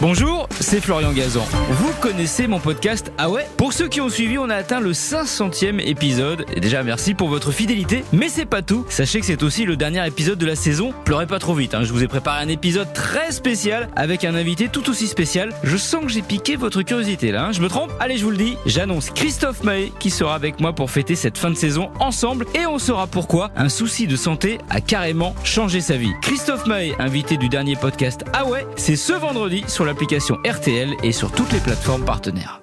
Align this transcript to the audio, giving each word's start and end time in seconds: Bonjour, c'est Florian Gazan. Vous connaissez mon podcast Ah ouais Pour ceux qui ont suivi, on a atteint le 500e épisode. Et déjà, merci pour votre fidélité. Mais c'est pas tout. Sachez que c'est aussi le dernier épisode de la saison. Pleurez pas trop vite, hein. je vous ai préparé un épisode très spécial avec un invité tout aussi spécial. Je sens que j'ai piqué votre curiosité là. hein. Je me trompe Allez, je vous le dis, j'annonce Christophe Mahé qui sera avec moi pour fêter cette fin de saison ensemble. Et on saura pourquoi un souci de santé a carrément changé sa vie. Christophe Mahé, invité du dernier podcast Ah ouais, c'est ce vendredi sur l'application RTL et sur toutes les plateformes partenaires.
Bonjour, 0.00 0.48
c'est 0.60 0.80
Florian 0.80 1.10
Gazan. 1.12 1.44
Vous 1.70 1.92
connaissez 2.00 2.46
mon 2.46 2.60
podcast 2.60 3.10
Ah 3.18 3.28
ouais 3.30 3.48
Pour 3.56 3.72
ceux 3.72 3.88
qui 3.88 4.00
ont 4.00 4.08
suivi, 4.08 4.38
on 4.38 4.48
a 4.48 4.54
atteint 4.54 4.78
le 4.78 4.92
500e 4.92 5.80
épisode. 5.80 6.44
Et 6.54 6.60
déjà, 6.60 6.84
merci 6.84 7.14
pour 7.14 7.28
votre 7.28 7.50
fidélité. 7.50 8.04
Mais 8.12 8.28
c'est 8.28 8.46
pas 8.46 8.62
tout. 8.62 8.86
Sachez 8.88 9.18
que 9.18 9.26
c'est 9.26 9.42
aussi 9.42 9.64
le 9.64 9.76
dernier 9.76 10.06
épisode 10.06 10.38
de 10.38 10.46
la 10.46 10.54
saison. 10.54 10.94
Pleurez 11.04 11.26
pas 11.26 11.40
trop 11.40 11.52
vite, 11.52 11.74
hein. 11.74 11.82
je 11.82 11.92
vous 11.92 12.04
ai 12.04 12.06
préparé 12.06 12.40
un 12.44 12.46
épisode 12.48 12.92
très 12.92 13.32
spécial 13.32 13.88
avec 13.96 14.24
un 14.24 14.36
invité 14.36 14.68
tout 14.68 14.88
aussi 14.88 15.08
spécial. 15.08 15.52
Je 15.64 15.76
sens 15.76 16.02
que 16.04 16.10
j'ai 16.12 16.22
piqué 16.22 16.54
votre 16.54 16.82
curiosité 16.82 17.32
là. 17.32 17.46
hein. 17.46 17.52
Je 17.52 17.60
me 17.60 17.68
trompe 17.68 17.90
Allez, 17.98 18.18
je 18.18 18.24
vous 18.24 18.30
le 18.30 18.36
dis, 18.36 18.56
j'annonce 18.66 19.10
Christophe 19.10 19.64
Mahé 19.64 19.92
qui 19.98 20.10
sera 20.10 20.36
avec 20.36 20.60
moi 20.60 20.74
pour 20.74 20.92
fêter 20.92 21.16
cette 21.16 21.38
fin 21.38 21.50
de 21.50 21.56
saison 21.56 21.90
ensemble. 21.98 22.46
Et 22.54 22.66
on 22.66 22.78
saura 22.78 23.08
pourquoi 23.08 23.50
un 23.56 23.68
souci 23.68 24.06
de 24.06 24.14
santé 24.14 24.58
a 24.70 24.80
carrément 24.80 25.34
changé 25.42 25.80
sa 25.80 25.96
vie. 25.96 26.12
Christophe 26.22 26.66
Mahé, 26.66 26.94
invité 27.00 27.36
du 27.36 27.48
dernier 27.48 27.74
podcast 27.74 28.24
Ah 28.32 28.44
ouais, 28.46 28.64
c'est 28.76 28.94
ce 28.94 29.12
vendredi 29.12 29.64
sur 29.66 29.87
l'application 29.88 30.36
RTL 30.46 30.94
et 31.02 31.12
sur 31.12 31.32
toutes 31.32 31.52
les 31.52 31.60
plateformes 31.60 32.04
partenaires. 32.04 32.60